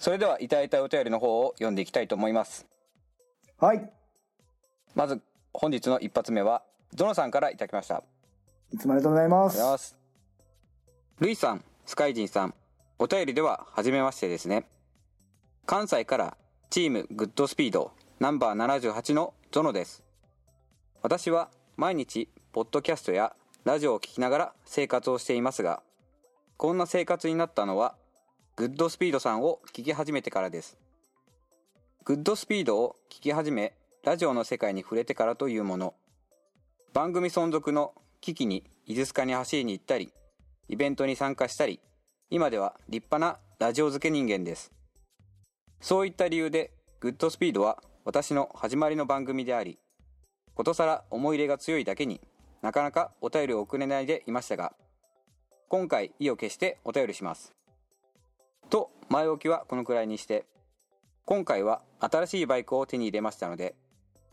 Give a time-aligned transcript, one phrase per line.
[0.00, 2.66] それではいただいたお便りの方を読んでいきたいと思います。
[3.58, 3.92] はい。
[4.94, 5.20] まず
[5.52, 6.62] 本日の一発目は
[6.94, 8.02] ゾノさんからいただきました。
[8.72, 9.60] いつもありがとうございます。
[9.60, 9.98] ます。
[11.18, 12.54] ルイさんスカイジンさん
[12.98, 14.64] お便りでは初めましてですね。
[15.66, 16.36] 関西から
[16.70, 20.02] チームグッドスピードナンバー78のゾノです。
[21.02, 25.82] 私は毎日ポッドキャストやラジオを聞きながら生活をしていますが
[26.56, 27.94] こんな生活になったのは
[28.60, 30.76] グッドスピードさんを聞き始めてからです。
[32.04, 33.72] グッドスピードを聞き始め
[34.04, 35.94] ラジオの世界に触れてからというもの。
[36.92, 40.12] 番組存続の危機に伊豆スカに走りに行ったり
[40.68, 41.80] イベントに参加したり
[42.28, 44.70] 今では立派なラジオ漬け人間です。
[45.80, 49.78] そういった理由でグッドスピードは私の始まりの番組であり
[50.54, 52.20] ことさら思い入れが強いだけに
[52.60, 54.74] なかなかお便りを送れないでいましたが
[55.70, 57.54] 今回意を決してお便りします。
[59.10, 60.46] 前置きはこのくらいにして
[61.26, 63.74] 今回は新しいバイクを手に入れましたので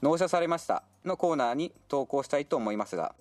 [0.01, 3.15] 納車されましたのコーナーに投稿したいと思いますが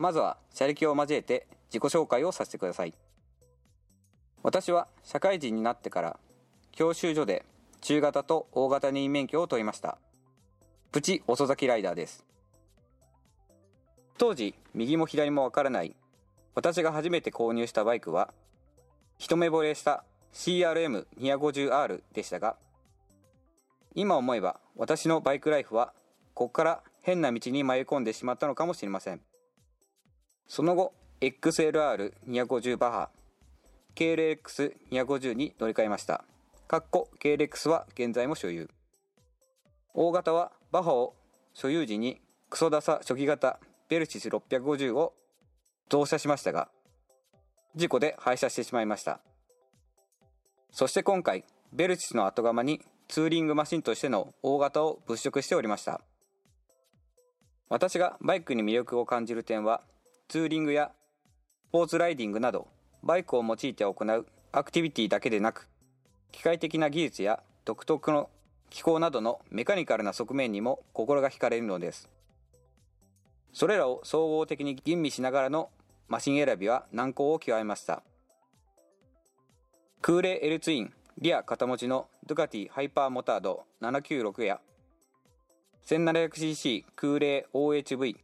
[0.00, 2.94] まずは車歴を交えて自己紹介をさせてください。
[4.42, 6.18] 私は社会人になってから
[6.72, 7.44] 教習所で
[7.82, 9.98] 中型と大型任意免許を取りました。
[10.90, 12.24] プチ遅咲きライダーです。
[14.16, 15.94] 当時右も左もわからない
[16.54, 18.32] 私が初めて購入したバイクは
[19.18, 22.56] 一目惚れした CRM250R でしたが
[23.94, 25.92] 今思えば私のバイクライフは
[26.34, 29.20] ここから変な道に迷い込んでしまったのかもしれません。
[30.46, 33.10] その後 XLR250 バハ
[33.94, 36.24] KLX250 に乗り換えました。
[36.68, 38.70] かっこ KLX は現在も所有。
[39.92, 41.14] 大型はバハを
[41.52, 43.58] 所有時にクソダサ初期型
[43.88, 45.14] ベルシス650を
[45.88, 46.68] 増車しましたが
[47.74, 49.20] 事故で廃車してしまいました。
[50.72, 56.00] そして今回ベルシスの後釜にツーリングマシンとしての大型を物色しておりました。
[57.68, 59.82] 私がバイクに魅力を感じる点は
[60.28, 60.90] ツーリングや
[61.68, 62.66] スポーツライディングなど
[63.02, 65.68] バイクを用いて行うアクティビティだけでなく
[66.32, 68.28] 機械的な技術や独特の
[68.70, 72.08] 機構などのメカニカルな側面にも心が惹かれるのです。
[73.52, 75.70] それらを総合的に吟味しながらの
[76.08, 78.02] マシン選びは難航を極めました。
[80.02, 84.58] クーレ L ツインリア片持ちのドゥカティハイパーモタード796や
[85.86, 88.16] 1700cc 空冷 OHV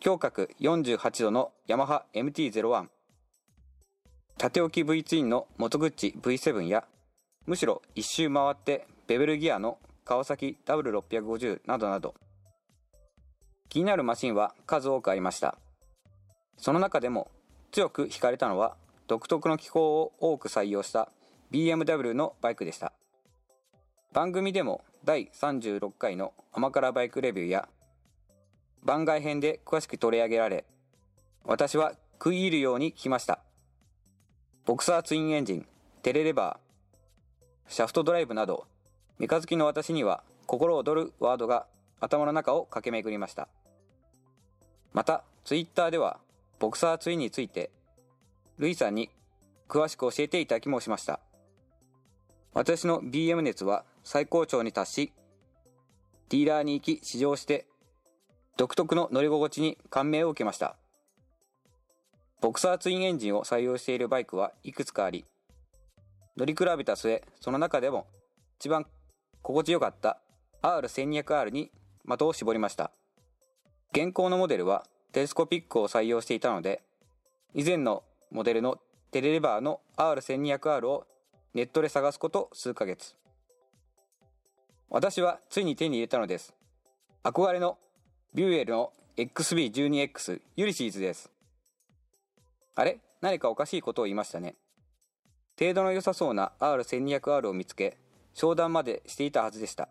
[0.00, 2.86] 強角48度のヤマハ MT-01
[4.38, 6.84] 縦置き V ツインのモトグッチ V7 や
[7.44, 12.14] むしろ一周回ってベベルギアの川崎 W650 などなど。
[13.68, 15.58] 気になるマシンは数多くありました。
[16.56, 17.30] その中でも
[17.70, 18.76] 強く惹かれたのは
[19.12, 21.10] 独特の機構を多く採用した
[21.50, 22.94] BMW のバイクでした。
[24.14, 27.68] 番組でも第36回の甘辛バイクレビューや
[28.82, 30.64] 番外編で詳しく取り上げられ
[31.44, 33.40] 私は食い入るように聞きました。
[34.64, 35.66] ボクサーツインエンジン
[36.02, 38.66] テレレバーシャフトドライブなど
[39.18, 41.66] 三日月の私には心躍るワードが
[42.00, 43.48] 頭の中を駆け巡りました。
[44.94, 46.18] またツイッターでは
[46.58, 47.70] ボクサーツインについて
[48.58, 49.10] ルイさんに
[49.68, 51.20] 詳しく教えていただきもしました。
[52.54, 55.12] 私の BM 熱は最高潮に達し
[56.28, 57.66] ディーラーに行き試乗して
[58.56, 60.76] 独特の乗り心地に感銘を受けました。
[62.40, 65.24] ボクサーツインエンジンを採用しているバイクはいくつかあり
[66.36, 68.06] 乗り比べた末その中でも
[68.58, 68.84] 一番
[69.42, 70.18] 心地よかった
[70.62, 71.70] R1200R に
[72.08, 72.90] 的を絞りました。
[73.92, 76.82] 現行のモデルはテレスコピックを採用していたので
[77.54, 78.02] 以前の
[78.32, 78.78] モデルの
[79.10, 81.06] テレレバーの R1200R を
[81.52, 83.14] ネットで探すこと数ヶ月。
[84.88, 86.54] 私はついに手に入れたのです。
[87.22, 87.76] 憧れの
[88.34, 91.30] ビューエルの XB12X ユリシーズです。
[92.74, 93.00] あれ？
[93.20, 94.54] 何かおかしいことを言いましたね。
[95.58, 97.98] 程度の良さそうな R1200R を見つけ
[98.32, 99.90] 商談までしていたはずでした。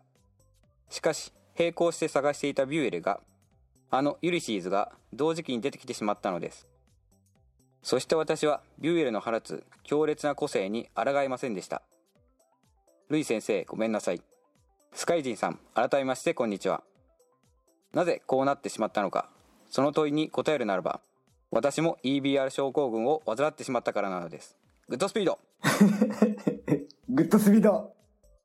[0.90, 3.20] しかし並行して探していたビューエルが
[3.92, 6.66] あのユリシーズが同時期に出てきてしまったのです。
[7.82, 11.82] そして私は Buell の放つ強烈な個性に抗えませんでした。
[13.08, 14.22] ルイ先生ごめんなさい。
[14.94, 16.82] スカイジンさん改めましてこんにちは。
[17.92, 19.28] なぜこうなってしまったのか。
[19.68, 21.00] その問いに答えるならば
[21.50, 24.56] 私も EBR 症候群を患ってしまったからなのです。
[24.88, 25.38] グッドスピード。
[27.08, 27.92] グッドスピード。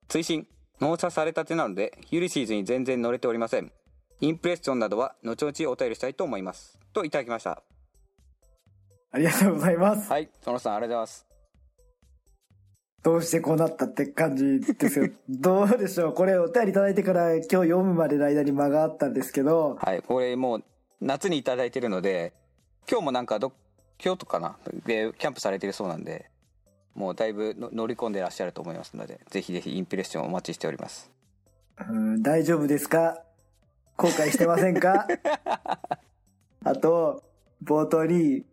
[0.08, 0.48] 追伸。
[0.80, 3.72] 納車されたてなので Ulysses に全然乗れておりません。
[4.20, 6.80] インプレッションなどは後々お便りしたいと思います。
[6.94, 7.62] といただきました
[9.12, 10.10] ありがとうございます。
[10.12, 11.28] はいそのさんありがとうございます
[13.04, 15.08] どうしてこうなったって感じですよ。
[15.30, 20.64] どうでしょうこれお便りいただいてから今日読むまでの間に間があったんですけど、はい、これもう
[21.00, 22.34] 夏にいただいてるので、
[22.90, 23.54] 今日もなんかど、
[23.98, 24.58] 京都かな？
[24.86, 26.30] で、キャンプされてるそうなんで、
[26.96, 31.10] もうだいぶの乗り込んでらっしゃると思いますので、ぜひぜひインプレッションお待ちしております。
[31.88, 33.24] うん、大丈夫ですか？
[33.96, 35.08] 後悔してませんか？
[36.66, 37.24] あと、
[37.64, 38.44] 冒頭に、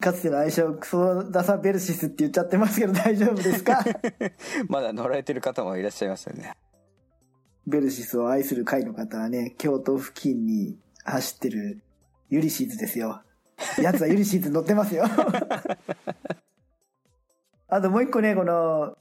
[0.00, 3.82] かつての愛称クソダサベルシスって言っちゃってますけど大丈夫ですか？
[4.68, 6.52] まだ乗られてる方もいらっしゃいますよね。
[7.66, 11.82] ベルシスを愛する会の方はね、京都付近に走ってる
[12.28, 13.22] ユリシーズですよ。
[13.80, 15.04] やつはユリシーズ乗ってますよ。
[17.68, 18.96] あともう一個ね、この、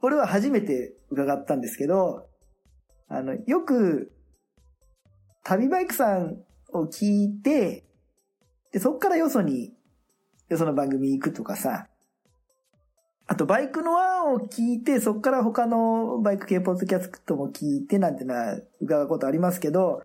[0.00, 2.28] これは初めて伺ったんですけど、
[3.08, 4.12] あの、よく、
[5.44, 6.42] 旅バイクさん
[6.72, 7.84] を聞いて、
[8.72, 9.72] で、そっからよそに、
[10.48, 11.88] よその番組行くとかさ、
[13.30, 20.02] あと、バイクのワンを聞いて、そっから他のバイク系ポッドキャストも聞いてなんてのは伺うことありますけど、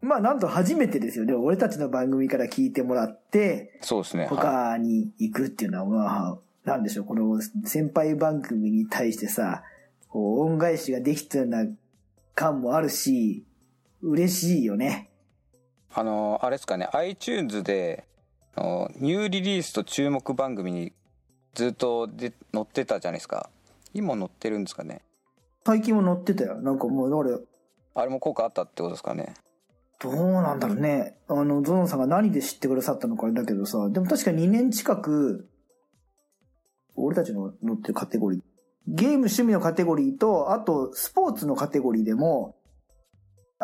[0.00, 1.34] まあ、なんと初めてですよね。
[1.34, 4.24] 俺たちの番組から聞いてもらって、そうですね。
[4.24, 4.36] はい。
[4.36, 9.62] 他に行くっていうのは、まあ、なんでしょう、この先輩番組に対してさ、
[10.08, 11.66] こう、恩返しができたような
[12.34, 13.44] 感もあるし、
[14.02, 15.10] 嬉しいよね。
[15.96, 18.04] あの、あれですかね、iTunes で、
[18.56, 20.92] ニューリリースと注目番組に
[21.54, 23.48] ずっとで載ってたじゃないですか。
[23.94, 25.02] 今載ってるんですかね。
[25.64, 26.60] 最近も載ってたよ。
[26.60, 27.38] なんかもう、俺、
[27.94, 29.34] あれも効果あったってことですかね。
[30.00, 31.16] どうなんだろうね。
[31.28, 35.48] あの、ゾノさんが何で知ってくださったのかあれだけどさ、でも確か2年近く、
[36.96, 38.40] 俺たちの乗ってるカテゴリー、
[38.88, 42.56] ゲーム趣味のカテゴリーと、あと、スポーツのカテゴリーでも、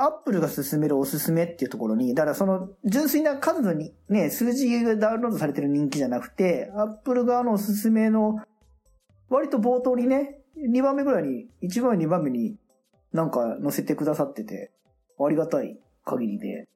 [0.02, 8.41] アップルが勧めるおすすめっていうところに、だからその、純粋な数のに、ね、数字がダウンロードされてる人気じゃなくて、アップル側のおすすめの、
[9.29, 12.56] 割と冒頭にね、2番目ぐらいに、1番目2番目に
[13.12, 14.70] なんか載せてくださってて、
[15.19, 16.69] ありがたい限りで。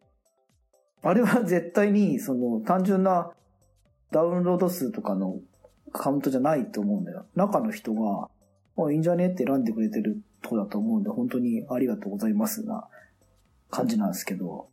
[1.03, 3.31] あれは絶対に、その、単純な
[4.11, 5.41] ダウンロード数とかの
[5.93, 7.27] カウントじゃないと思うんだよ。
[7.35, 8.29] 中の人が、
[8.77, 12.88] あ、いいんじゃねって選んでくれてるとこだと思うんで、本当にありがとうございますな
[13.75, 14.69] 感じなんですけど。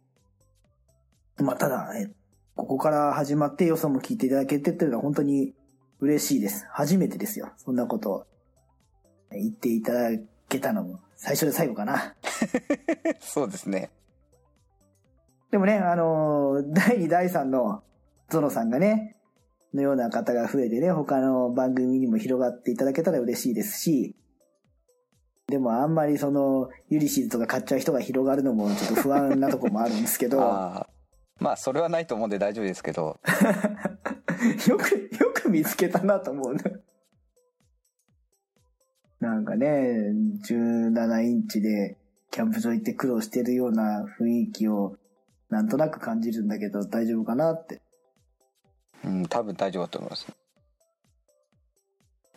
[1.38, 2.12] まあ、ただね、
[2.56, 5.56] ここから始まってよそも聞いていただけてっていうのは本当に
[6.00, 6.68] 嬉しいです。
[6.72, 7.52] 初めてですよ。
[7.58, 8.28] そんなこと
[9.32, 10.10] 言っていただ
[10.48, 12.16] けたのも最初で最後かな。
[13.20, 13.90] そうですね。
[15.50, 17.84] でもね、あのー第2、第3の
[18.30, 19.18] ゾノさんがね、
[19.74, 24.16] のような方が増えてね、他の番組にも広がっていただけたら嬉しいですし、
[25.52, 30.90] でもあんまりその、ユリシーズとか買っちゃう人が広がるのもちょっと不安なとこもあるんですけど、 ああ。
[31.40, 33.20] まあ、それはないと思うんで大丈夫ですけど。
[34.70, 36.64] よく、よく見つけたなと思うね。
[39.20, 40.14] なんかね、
[40.48, 41.98] 17インチで
[42.32, 44.96] キャンプ場行って苦労してるような雰囲気を
[45.50, 47.82] なんとなく感じるんだけど大丈夫かなって。
[49.04, 50.28] うん、多分大丈夫だと思います。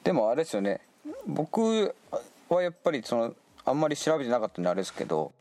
[0.03, 0.81] でもあれですよね。
[1.27, 1.95] 僕
[2.55, 3.35] はやっぱりその、
[3.65, 5.33] あんまり調べてなかったんであれですけど、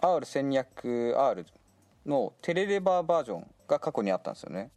[0.00, 1.44] R1200R
[2.06, 4.70] のテレレバーバージョンが過去にあったんですよね。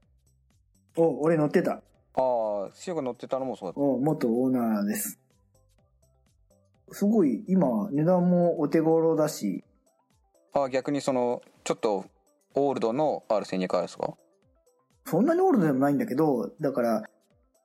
[0.98, 1.72] お、俺乗ってた。
[1.74, 1.82] あ
[2.16, 5.20] あ、塩が乗ってたのもそうだっお、元オーナーです。
[6.92, 9.64] すごい、今、値段もお手頃だし、
[10.54, 12.06] あ、逆にその、ちょっと、
[12.54, 14.14] オールドの R1200R ですか？
[15.06, 17.04] そんなにオールドでもないんだけど、だから、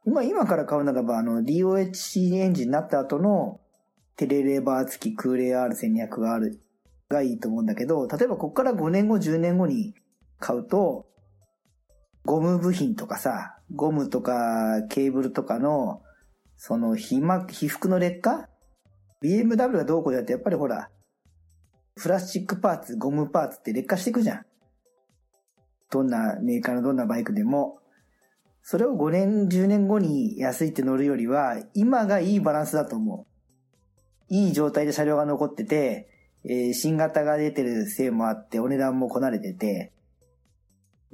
[0.06, 3.60] まあ今から買うならば、あの、DOHC エンジンになった後の、
[4.16, 6.58] テレレバー付きクーレ R1200R
[7.08, 9.94] がいいと思うんだけど、例えばここから5年後、10年後に
[10.40, 11.06] 買うと、
[12.24, 16.02] ゴム部品とかさ、ゴムとかケーブルとかの、
[16.56, 18.48] その被膜、被覆の劣化
[19.22, 20.90] ?BMW がどうこうやってやっぱりほら、
[21.94, 24.46] プラスチックパーツ、ゴムパーツって劣化していくじゃん。
[25.90, 27.78] どんなメーカーのどんなバイクでも。
[28.70, 33.26] それを5年、10年後に安いって乗るよりは、今がいいバランスだと思う。
[34.28, 36.10] いい状態で車両が残ってて、
[36.44, 39.94] えー新型が出てるせいもあって、お値段もこなれてて、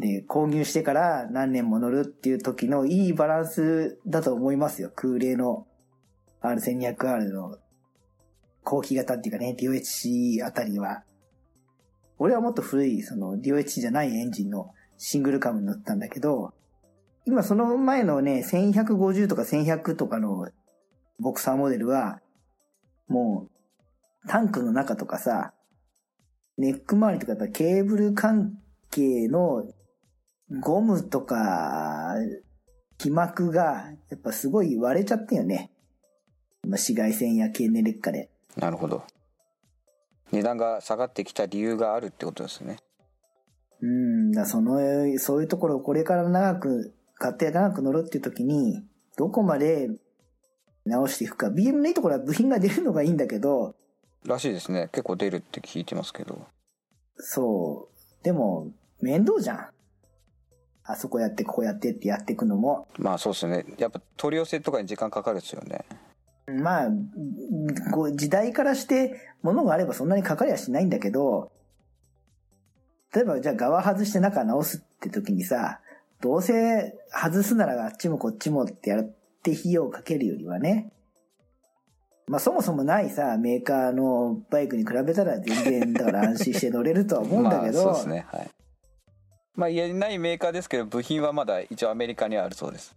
[0.01, 4.91] で、購入してから何年も乗るっていう時のいいバランスだと思いますよ。
[4.93, 5.69] 空冷の
[6.43, 7.59] R1200R の
[8.65, 11.05] 後期型っていうかね、DOHC あたりは。
[12.19, 16.53] 俺はもっと古い、その DOHC じゃないエンジンのシングルカムに乗ったんだけど、
[17.27, 20.49] 今その前のね、1150とか1100とかの
[21.19, 22.21] ボクサーモデルは、
[23.09, 23.49] も
[24.25, 25.53] う、タンクの中とかさ、
[26.57, 28.59] ネック周りとかやっぱケーブル関
[28.91, 29.65] 係の
[30.61, 32.15] ゴムとか、
[32.99, 35.71] 気膜が、やっぱすごい割れちゃってんよね。
[36.63, 38.31] まあ、紫外線や経年劣化で。
[38.57, 39.03] なるほど
[40.33, 42.77] 値段が下がってきた理由があるってことですね
[43.83, 44.79] うん、だその、
[45.19, 48.83] そういうところをこれから長く、買って長く乗るっていう時に、
[49.17, 49.91] どこまで
[50.85, 51.49] 直していくか。
[51.49, 53.75] BM のいいところは部品が出るのがいいんだけど、
[54.27, 56.47] らしいですね結構出るって聞いてますけど
[57.17, 58.25] そう。
[58.25, 59.69] でも、面倒じゃん。
[60.87, 62.89] あそこやって、ここやってってやっていくのも。
[62.99, 65.85] まあそうですねやっぱ取り寄せとかに時間かかるですよね
[66.47, 66.89] まあ、
[67.93, 71.53] こう時代からして、物があればそんなにかかりはしないんだけど、
[73.15, 75.81] 例えばじゃあ側外して中直すって時にさ、
[76.25, 79.05] どうせ外すならあっちもこっちもってやっ
[79.43, 80.91] て費用をかけるよりはね、
[82.27, 88.25] まあそもそもないさ、メーカーのバイクに比べたら全然だから安心して乗れるとは思うんだけど、 まあそうですね。
[88.29, 88.51] はい。
[89.55, 92.97] まあ言えないメーカーですけど部品はまだ一応アメリカにはあるそうです。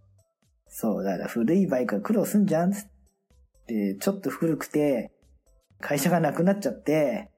[0.70, 2.88] そう、だから古いバイクは苦労すんじゃんっつっ
[3.68, 5.12] て、ちょっと古くて、
[5.82, 7.30] 会社がなくなっちゃって、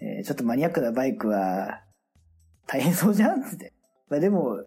[0.00, 1.80] えーちょっとマニアックなバイクは
[2.66, 3.72] 大変そうじゃんって。
[4.10, 4.66] まあでも、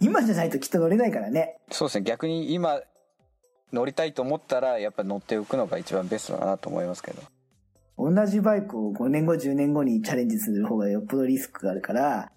[0.00, 1.58] 今じゃないときっと乗れないからね。
[1.70, 2.80] そうですね逆に今
[3.72, 7.22] 乗りたいと思ったらやっぱ乗っておくのが一番ベストだなと思いますけど
[8.00, 12.32] 同じバイクを5年後、10年後にチャレンジする方がよっぽどリスクがあるから、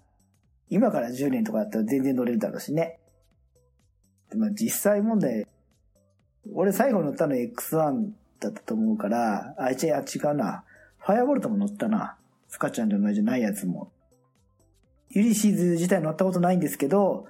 [0.68, 2.98] 今から10年とかだったら全然乗れるだろうしね。
[4.30, 5.46] でまあ実際問題、
[6.52, 10.64] 俺最後乗ったの X1 だったと思うから、あ、違う、違うな。
[10.98, 12.18] ファイアボルトも乗ったな。
[12.48, 13.90] スカちゃんの前じゃないやつも。
[15.08, 17.26] ユリシーズ自体乗ったことないんですけど、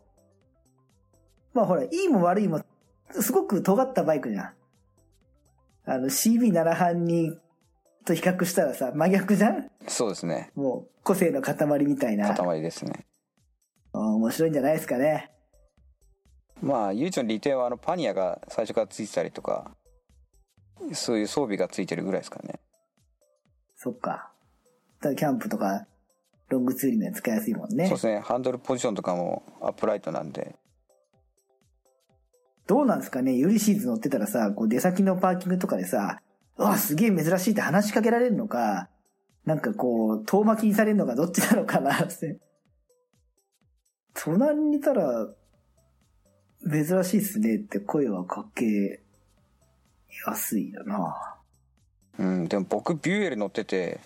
[1.55, 2.63] まあほら、いいも悪いも、
[3.11, 4.53] すごく尖ったバイクじゃん。
[5.87, 7.39] あの CB7 半に、
[8.05, 9.71] と比較したらさ、真逆じゃん？
[9.89, 12.35] そうですねもう、個性の塊みたいな。
[12.35, 13.07] 塊ですね
[13.93, 15.31] あ面白いんじゃないですかね。
[16.61, 19.71] まあ唯一の利点はあのパニアが最初からついてたりとか
[20.93, 22.61] そういう装備がついてるぐらいですかね
[23.77, 24.31] そっか。
[25.03, 25.87] キャンプとか、
[26.49, 28.01] ロングツーリングに使いやすいもんねそうで。
[28.01, 30.57] すねハンドルポジションとかもアップライトなんで
[32.67, 33.35] どうなんですかね？
[33.35, 36.21] ユリシーズ乗ってたらさ、こう出先のパーキングとかでさ、
[36.57, 38.89] うわ、すげえ珍しいって話しかけられるのか、
[39.45, 42.39] なんかこう、遠巻きにされるのかどっちなのかなって。
[44.15, 45.29] 隣にいたら、
[46.71, 49.03] 珍しいっすねって声はかけ
[50.27, 51.37] やすいよな。
[52.19, 53.99] うんでも僕ビューエル乗ってて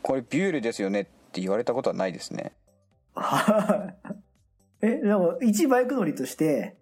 [0.00, 2.52] これビューエルですよねって言われたことはないですね
[4.80, 6.76] え、でも、一バイク乗りとして、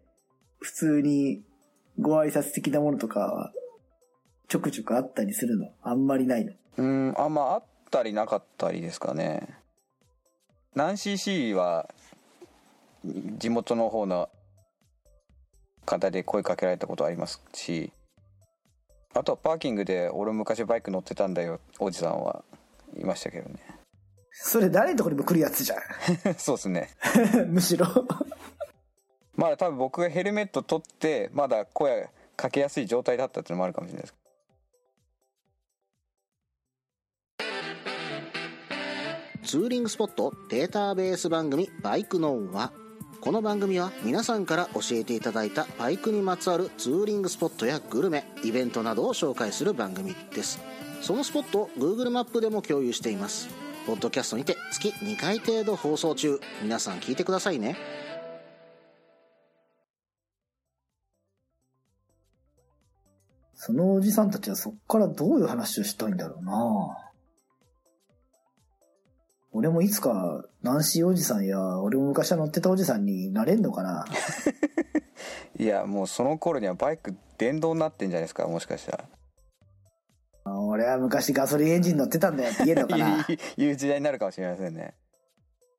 [0.63, 1.43] 普通に
[1.99, 3.53] ご挨拶的なものとかは、
[4.49, 5.69] ちょくちょくあったりするの？
[5.83, 6.53] あんまりないの？
[6.79, 9.49] うんあんまあったりなかったりですかね。
[10.75, 11.91] 何 cc は
[13.05, 14.31] 地元の方の
[15.85, 17.93] 方で声かけられたことありますし
[19.13, 22.43] あとはパーキングで俺昔バイク乗ってたんだよおじさんは。
[22.99, 23.57] いましたけどね。
[24.33, 25.77] それ誰のとこにも来るやつじゃ
[26.39, 26.89] そうですね。
[27.47, 27.53] ん。
[27.53, 27.87] むしろ。
[29.35, 34.15] まだ多分僕がヘルメット取ってまだ声かけやすい状態だったっていうのもあるかもしれないです。
[39.45, 42.73] ツーリングスポットデータベース番組バイクノンは
[43.21, 50.61] この番組は皆さんから教えていただいたバイクにまつわるツーリングスポットやグルメイベントなどを紹介する番組です。
[51.01, 53.49] そのスポットを Google マップでも共有しています。
[53.87, 56.41] ポッドキャストにて月2回程度放送中。
[56.63, 57.77] 皆さん聞いてくださいね。
[63.65, 66.53] そのおじさんたちはそっからどういう話をしたいんだろうな。
[69.53, 74.05] 俺もいつか、ナンシーおじさんや、俺も昔は乗ってたおじさんになれんのかな。
[75.57, 79.05] いやもうその頃にはバイク電動になってんじゃないですかもしかしたら。
[80.45, 83.25] 俺は昔ガソリンエンジン乗ってたんだよって言えんのかな。
[83.57, 84.97] いう時代になるかもしれませんね。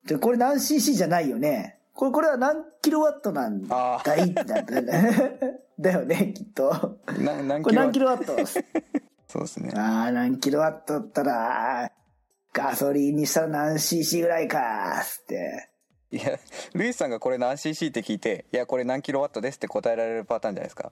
[0.08, 1.83] で、これ何 cc じゃないよね。
[1.94, 4.62] これ、これは何キロワットなんだあいってな。
[4.62, 4.82] って
[5.80, 7.00] だよね、きっと。
[7.20, 8.36] 何これ何キロワット？
[9.28, 9.72] そうですね。
[9.76, 11.92] ああ、何キロワットだったら、
[12.52, 15.70] ガソリンにしたら何 cc ぐらいか、つって。
[16.12, 16.38] いや
[16.76, 20.92] ルイスさんがこれ何 cc って聞いていやこれ何キロワットですって答えられるパターンじゃないですか。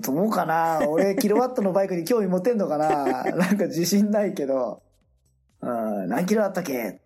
[0.00, 0.80] どうかな？
[0.86, 3.24] 俺、キロワットのバイクに興味持ってんのかな？
[3.24, 4.82] なんか自信ないけど。
[5.62, 7.00] うん、何キロワットっけ？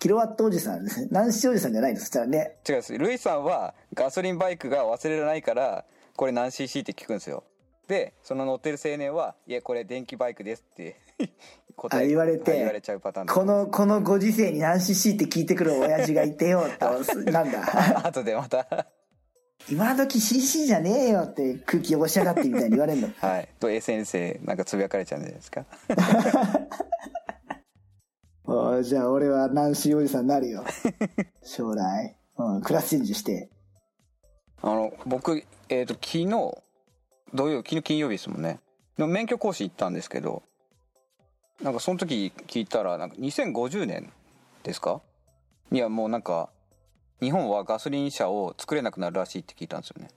[0.00, 1.08] キロワットおじさんですね。
[1.12, 2.56] おじさんじゃないのそしたらね。
[2.68, 5.84] 違うですルイスさんはガソリンバイクが忘れられないから
[6.16, 7.44] これ何 cc って聞くんですよ
[7.86, 10.96] でその乗ってる青年はいやこれ電気バイクですって
[11.76, 18.06] 答あ言われて言われちゃうパターンだこの、このご時世に何 cc って聞いてくる親父がいてよって、 なんだ。
[18.06, 18.86] 後でまた
[19.68, 23.10] 今時 CC じゃねえよって空気汚しやがってみたいに言われるの。
[23.18, 23.48] はい。
[23.60, 25.66] と先生、なんかつぶやかれちゃうんじゃないですか。
[28.82, 30.64] じゃあ俺はナンシーおじさんになるよ。
[31.44, 32.16] 将来。
[32.36, 33.50] うん、クラスチェンジして。
[34.62, 36.26] あの、僕、えっ、と、昨日、
[37.34, 38.58] 土曜、昨日金曜日ですもんね。
[38.98, 40.42] の免許講師行ったんですけど、
[41.62, 44.10] なんかその時聞いたら、なんか2050年
[44.62, 45.00] ですか？
[45.70, 46.50] いや、もうなんか、
[47.20, 50.08] 日本はガソリン車を作れなくなるらしいって聞いたんですよね。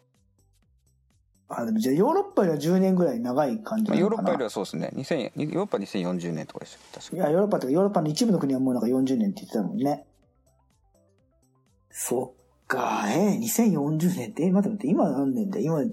[1.49, 4.01] あ、でもじゃあヨーロッパよりは10年ぐらい長い感じまあ、な？
[4.01, 4.91] のヨーロッパよりはそうですね。
[4.95, 6.99] 2000ヨーロッパ2040年とかでした。
[6.99, 10.05] 確かいや、ヨーロッパとかヨーロッパの一部の国はもうなんか40年って言ってたもんね。
[11.91, 15.59] そっか、えー、2040年って、え、待って待って、今何年だ？
[15.59, 15.91] 今20、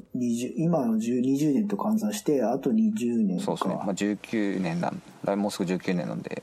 [0.57, 3.45] 今の10 20年と換算して、あと20年か。
[3.45, 3.75] そうですね。
[3.75, 6.42] まあ、19年なん、来もうすぐ19年なんで、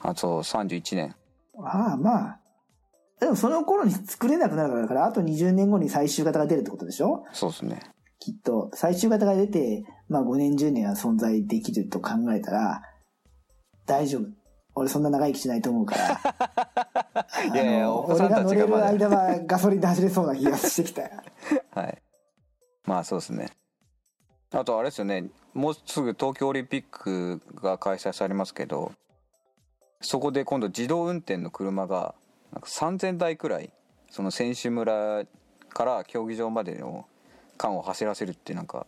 [0.00, 1.14] あと31年。
[1.62, 2.40] ああ、まあ。
[3.20, 7.24] でもその頃に作れなくなるから、だからあと20年後に最終型が出るってことでしょ？
[7.32, 7.80] そうですね。
[8.18, 12.82] きっと、最終型が出て、まあ5年10年は存在できると考えたら、
[13.86, 14.26] 大丈夫。
[14.74, 17.26] 俺そんな長生きしないと思うから。
[17.52, 21.10] いやいやあのお子さんたちがまだ俺が乗れる間はガソリンで走れそうな気がしてきたよ。
[21.72, 22.02] はい。
[22.84, 23.48] まあそうですね。
[24.50, 28.92] あとあれですよね、もうすぐ東京オリンピックが開催されますけど、
[30.00, 32.14] そこで今度自動運転の車が、
[32.52, 33.72] なんか3000台くらい、
[34.10, 35.24] その選手村
[35.68, 37.06] から競技場までの
[37.56, 38.86] 間を走らせるってなんか、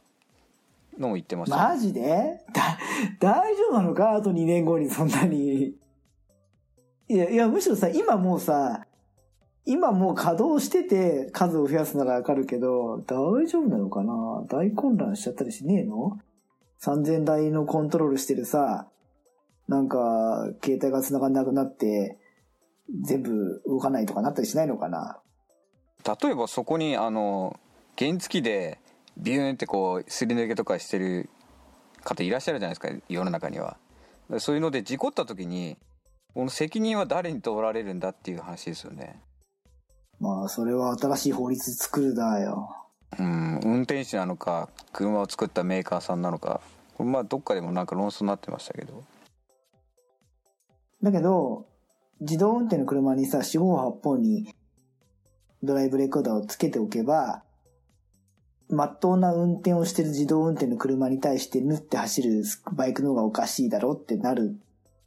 [0.99, 1.57] のも言ってました。
[1.57, 2.41] ね、マジで？
[2.53, 2.79] だ、
[3.21, 4.15] 大丈夫なのか？
[4.15, 5.75] あと2年後にそんなに。
[7.09, 8.85] いや、いや、むしろさ、今もうさ、
[9.65, 14.45] 今もう稼働してて数を増やすならわかるけど、大丈夫なのかな？
[14.49, 16.19] 大混乱しちゃったりしねえの
[16.81, 18.89] ?3000 台のコントロールしてるさ、
[19.69, 22.19] なんか、携帯が繋がんなくなって、
[23.03, 25.21] 全部動かないとかなったりしないのかな？
[26.23, 27.59] 例えばそこにあの
[27.99, 28.79] 原付で
[29.17, 31.29] ビューンってこうすり抜けとかしてる
[32.05, 33.77] 方いらっしゃるじゃないですか世の中には。
[34.39, 35.77] そういうので事故った時に
[36.35, 39.21] この責任は誰に取られるんだっていう話ですよね。
[40.21, 42.69] まあ、それは新しい法律作るだよ。
[43.19, 46.61] うん運転手なのか車を作ったメーカーさんなのか
[46.95, 49.05] これまあどっかでもなんか論争になってましたけど。
[51.03, 51.67] だけど、
[52.21, 54.53] 自動運転の車にさ、四方八方に
[55.63, 57.45] ドライブレコーダーをつけておけば、
[58.69, 64.57] まっとうな運転をしてる自動運転の車に対して縫って走るバイクの方がおかしいだろってなる。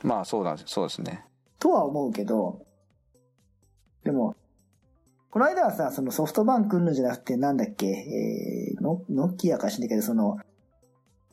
[0.04, 1.26] まあそうなんですそうですね。
[1.60, 2.66] とは思うけど、
[4.04, 4.36] でも、
[5.30, 10.40] この間はさ、そのソフトバンクうんぬんじゃなくて、なんだっけ、えー、ノノキアかしんないけど、その、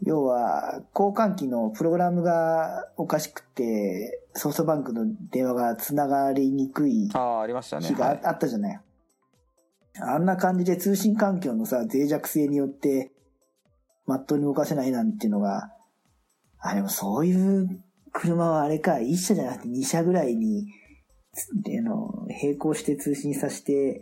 [0.02, 7.88] 要は、交換機のプログラムがおかしくて、ソフトバンクの電話が繋がりにくいああありましたね。
[7.88, 8.76] 日があったじゃない。
[8.76, 8.80] あ
[10.18, 13.12] んな感じで通信環境のさ、脆弱性によって、
[14.06, 15.70] まっとうに動かせないなんていうのが、
[16.60, 17.82] あ、でもそういう
[18.12, 20.66] 車はあれか、一社じゃなくて二社ぐらいに、
[21.32, 24.00] つあの、並行して通信させて、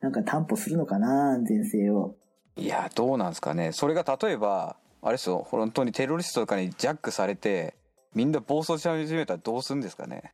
[0.00, 2.16] なんか担保するのかな、安全性を。
[2.56, 3.72] いやどうなんですかね。
[3.72, 5.44] それが例えばあれですよ。
[5.48, 7.74] 本当にテロリストとかにジャックされて
[8.14, 10.32] みんな暴走し始めたらどうするんですかね。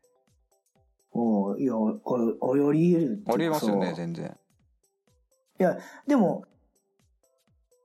[1.13, 1.99] おういや、お、
[2.41, 2.93] おより
[3.25, 4.37] 得るりえますよね全然
[5.61, 6.47] いや、でも、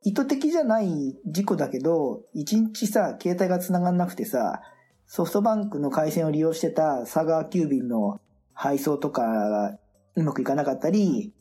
[0.01, 4.61] 意図的じゃない事故だけど、一日さ、携帯が繋がんなくてさ、
[5.07, 8.21] ソフトバンクの回線を利用してた佐川急便の
[8.53, 9.77] 配送とかが
[10.15, 11.33] うまくいかなかったり、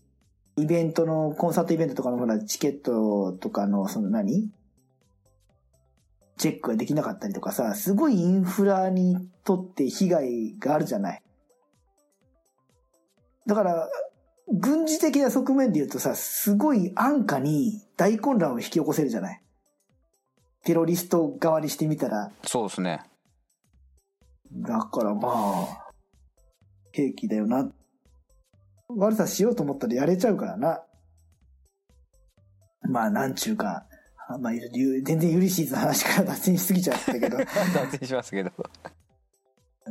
[0.56, 4.50] イベントの、コンサートイベントとかのほら、チケットとかの、その何？
[6.36, 11.22] チェックができなかったりとかさ、すごいインフラにとって被害があるじゃない。
[13.46, 13.88] だから、
[14.52, 19.40] 軍事的な側面で言うとさ、すごい安価に大混乱を引き起こせるじゃない？
[20.64, 22.30] テロリスト側にしてみたら。
[22.44, 23.02] そうですね
[24.52, 25.92] だからまあ、
[26.92, 27.70] 兵器だよな。
[28.88, 30.82] 悪さしようと思ったらやれちゃうからな。
[32.82, 33.86] まあ、なんちゅうか。
[34.28, 37.36] あまあ、ゆ全然ユリシーズの話から脱線しすぎちゃったけど。
[37.74, 38.50] 脱線しますけど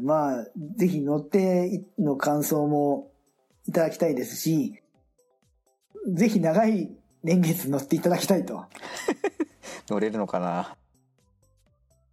[0.01, 0.45] まあ、
[0.77, 3.11] ぜひ乗っての感想も
[3.67, 4.81] いただきたいですし、
[6.07, 6.91] ぜひ長い
[7.23, 8.65] 年月乗っていただきたいと。
[9.89, 10.75] 乗れるのかな？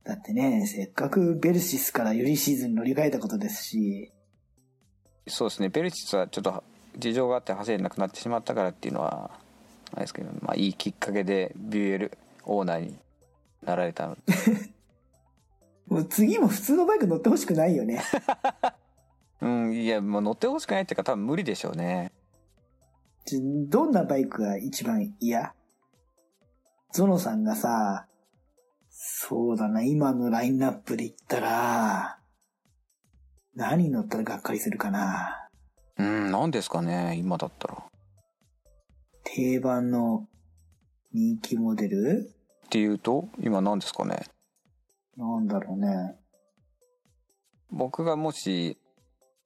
[0.04, 4.12] だってね、せっかくベルシスからユリシーズに乗り換えたことですし、
[5.30, 6.64] そうですねベルシスはちょっと
[6.98, 9.30] 事情があって走れなくなってしまったからっていうのは
[9.92, 12.96] あれですけど、まあ、いいきっかけでビューエルオーナーに
[13.64, 14.16] なられたの
[15.86, 18.00] もう次も普通のバイク乗ってほしくないよね。
[19.40, 22.12] うんいやもう乗ってほしくないっていうか多分無理でしょうね
[23.68, 25.55] どんなバイクが一番嫌？
[26.92, 28.07] ゾノさんがさ、
[28.90, 32.18] そうだな、今のラインナップで言ったら、
[33.55, 35.48] 何乗ったらがっかりするかな？
[35.98, 37.85] うん、何ですかね、今だったら。
[39.22, 40.26] 定番の
[41.12, 42.33] 人気モデル？
[42.66, 44.24] っていうと、今何ですかね。
[45.16, 46.16] なんだろうね。
[47.70, 48.76] 僕がもし、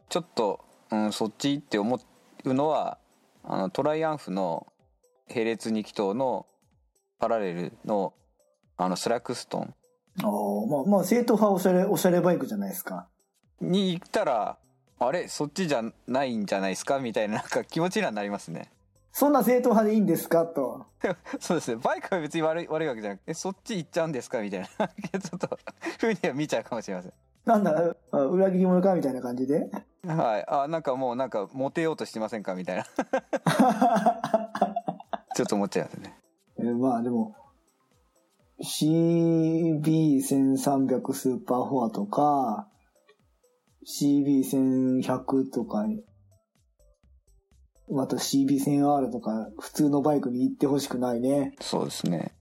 [0.09, 1.99] ちょっと、うん、そっちって思
[2.45, 2.99] うのは、
[3.43, 4.67] あの、トライアンフの
[5.29, 6.47] 並列2気筒の
[7.19, 8.15] パラレルの、
[8.77, 9.75] あの、スラックストン
[10.23, 10.31] ああ、
[10.67, 13.09] まあ、まあ、正統派おしゃれ、おしゃれバイクじゃないですか。
[13.61, 14.59] に行ったら、
[14.99, 15.27] あれ？
[15.29, 16.99] そっちじゃないんじゃないですか？
[17.01, 18.71] みたいな、なんか気持ちにはなりますね。
[19.13, 20.47] そんな正統派でいいんですか？
[20.47, 20.87] と。
[21.41, 21.81] そうですね。
[21.83, 24.41] バイクは別に悪い、悪いわけじゃなくて、え、そっち行っちゃうんですか？
[24.41, 24.67] みたいな。
[24.69, 25.59] ちょっと、
[25.99, 27.13] ふうには見ちゃうかもしれません。
[27.45, 28.95] なんだ、あ裏切り者か？
[28.95, 29.69] みたいな感じで。
[30.07, 30.45] はい。
[30.49, 32.55] あ、なんかもうなんか、モテようとしてませんか？
[32.55, 32.85] みたいな。
[35.35, 36.15] ちょっと思っちゃいますね。
[36.59, 37.35] えーまあでも、
[38.63, 42.69] CB1300 スーパーフォアとか、
[43.87, 45.85] CB1100 とか、
[47.91, 51.55] また CB1000R とか、普通のバイクに行ってほしくないね。
[51.61, 52.33] そうですね。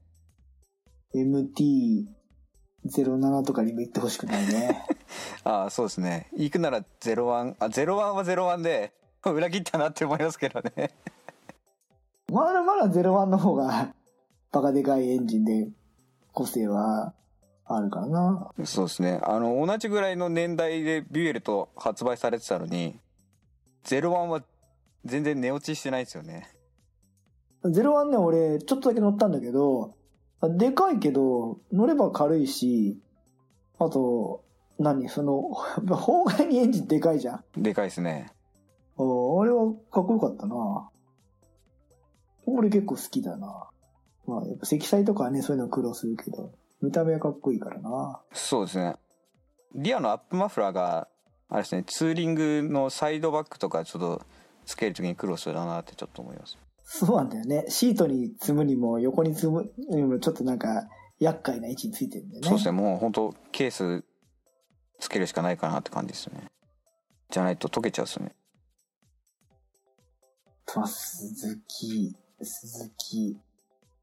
[2.86, 4.86] MT07 とかにも行ってほしくないね。
[5.44, 6.30] あそうですね。
[6.34, 8.94] 行くなら01、あ、01は01で、
[9.26, 10.92] 裏切ったなって思いますけどね。
[12.32, 13.94] まだまだ01の方が、
[14.52, 15.70] バカでかいエンジンで、
[16.34, 17.14] 個性は
[17.66, 18.52] あるからな。
[18.66, 19.20] そうですね。
[19.24, 23.00] あの、同じぐらいの年代でビュエルと発売されてたのに、
[23.86, 24.44] 01は
[25.06, 26.50] 全然寝落ちしてないですよね。
[27.64, 29.96] 01ね、俺、ちょっとだけ乗ったんだけど、
[30.50, 33.00] でかいけど、乗れば軽いし、
[33.80, 34.44] あと、
[34.80, 35.42] 何その、
[35.96, 37.62] 法外にエンジンでかいじゃん。
[37.62, 38.32] でかいですね。
[38.98, 40.90] ああれはかっこよかったな。
[42.46, 43.70] 俺結構好きだな。
[44.26, 46.52] まあ、やっぱ積載とかはね、そういうの苦労するけど、
[46.82, 48.22] 見た目はかっこいいからな。
[48.34, 48.96] そうですね。
[49.74, 51.08] リアのアップマフラーが、
[51.50, 54.22] あれですね、ツーリングのサイドバックとかちょっと
[54.66, 56.58] つけるときに苦労するだなってちょっと思います。
[56.84, 57.66] そうなんだよね。
[57.70, 60.88] シートに積むにも、横に積むにも、ちょっとなんか、
[61.20, 62.48] 厄介な位置についてるんだよね。
[62.48, 64.04] そうですね、もう本当ケース
[65.00, 66.48] つけるしかないかなって感じですよね。
[67.30, 68.36] じゃないと溶けちゃうっすよね。
[70.76, 73.38] まあ、鈴木、鈴木。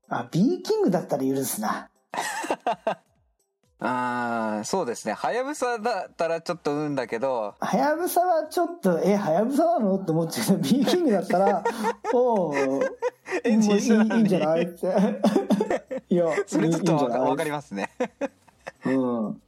[0.09, 1.90] あ、B キングだったら許すな。
[3.83, 5.14] あー、そうですね。
[5.14, 9.97] はやぶさだったらちょっとうんだけど、はやぶさはちょっと、え、はやぶさなの？
[9.97, 11.64] って思っちゃうけど、 B キングだったら、
[12.12, 12.55] おう
[13.43, 14.62] エンジン一緒なのにもういいんじゃない？
[14.64, 14.87] って。
[16.11, 17.90] いや、 それちょっとわかりまますね。
[18.83, 18.90] す。
[18.90, 18.93] う
[19.31, 19.43] ん。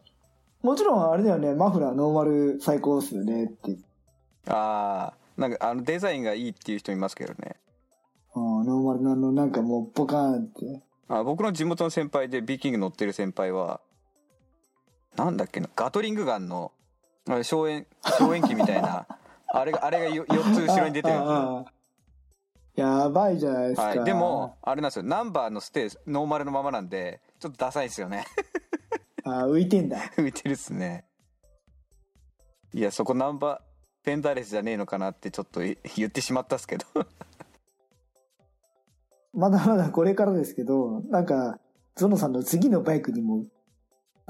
[0.62, 3.76] もちろんあれだよね、マフラーノーマル最高っすよねって。
[4.46, 7.56] あー、なんかあのデザインがいいっていう人いますけどね。
[8.34, 10.80] うん、ノーマルなの、なんかもうポカーンって。
[11.08, 13.80] あ僕の地元の先輩で B キング乗ってる先輩は、
[15.16, 16.72] なんだっけな、ガトリングガンの、
[17.28, 19.06] あれ、消炎、消炎器みたいな、
[19.48, 21.70] あれが、あれがよ4つ後ろに出てるんで
[22.74, 23.82] やばいじゃないですか。
[23.88, 24.04] はい。
[24.04, 28.24] でも、あれなんですよ、ナンバーのステーノーマルのままなんで、ちょっとダサいですよね。
[29.24, 29.98] あ浮いてんだ。
[30.16, 31.04] 浮いてるっすね。
[32.72, 36.86] いや、そこナンバー、フェンダーレスじゃねえのかなってちょっとい言ってしまったっすけど。
[39.34, 41.58] まだまだこれからですけど、なんか、
[41.94, 43.44] ゾノさんの次のバイクにも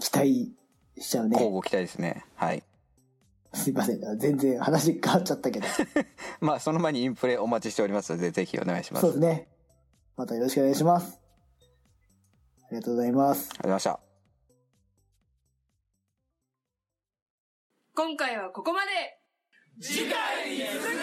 [0.00, 0.56] 期待
[0.98, 1.32] しちゃうね。
[1.32, 2.24] 交互期待ですね。
[2.34, 2.62] はい。
[3.54, 4.18] すいません。
[4.18, 5.66] 全然話変わっちゃったけど。
[6.40, 9.02] まあ、その前にインプレお待ちしておりますので、ぜひお願いします。
[9.02, 9.48] そうですね。
[10.16, 11.20] またよろしくお願いします。
[12.64, 13.38] ありがとうございます。
[13.38, 14.00] ありがとうございました。
[17.94, 18.90] 今回はここまで
[19.80, 21.02] 次回に続く